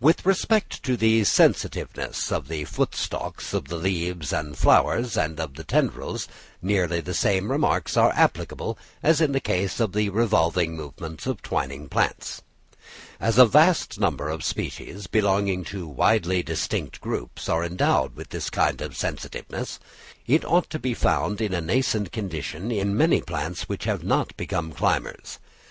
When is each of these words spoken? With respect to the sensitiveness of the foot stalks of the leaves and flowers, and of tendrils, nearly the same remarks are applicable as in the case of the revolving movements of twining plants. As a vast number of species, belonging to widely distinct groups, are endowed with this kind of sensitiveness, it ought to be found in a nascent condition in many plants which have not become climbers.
With 0.00 0.26
respect 0.26 0.82
to 0.82 0.98
the 0.98 1.24
sensitiveness 1.24 2.30
of 2.30 2.46
the 2.48 2.66
foot 2.66 2.94
stalks 2.94 3.54
of 3.54 3.68
the 3.68 3.76
leaves 3.78 4.30
and 4.30 4.54
flowers, 4.54 5.16
and 5.16 5.40
of 5.40 5.54
tendrils, 5.66 6.28
nearly 6.60 7.00
the 7.00 7.14
same 7.14 7.50
remarks 7.50 7.96
are 7.96 8.12
applicable 8.14 8.76
as 9.02 9.22
in 9.22 9.32
the 9.32 9.40
case 9.40 9.80
of 9.80 9.92
the 9.94 10.10
revolving 10.10 10.76
movements 10.76 11.26
of 11.26 11.40
twining 11.40 11.88
plants. 11.88 12.42
As 13.18 13.38
a 13.38 13.46
vast 13.46 13.98
number 13.98 14.28
of 14.28 14.44
species, 14.44 15.06
belonging 15.06 15.64
to 15.72 15.86
widely 15.88 16.42
distinct 16.42 17.00
groups, 17.00 17.48
are 17.48 17.64
endowed 17.64 18.14
with 18.14 18.28
this 18.28 18.50
kind 18.50 18.82
of 18.82 18.94
sensitiveness, 18.94 19.80
it 20.26 20.44
ought 20.44 20.68
to 20.68 20.78
be 20.78 20.92
found 20.92 21.40
in 21.40 21.54
a 21.54 21.62
nascent 21.62 22.12
condition 22.12 22.70
in 22.70 22.94
many 22.94 23.22
plants 23.22 23.70
which 23.70 23.84
have 23.84 24.04
not 24.04 24.36
become 24.36 24.70
climbers. 24.74 25.38